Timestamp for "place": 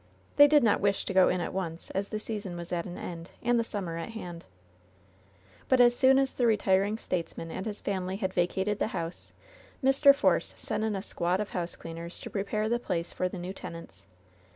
12.79-13.13